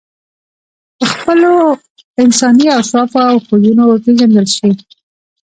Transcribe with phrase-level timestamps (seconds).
[0.99, 1.51] په خپلو
[2.23, 4.69] انساني اوصافو او خویونو وپېژندل شې.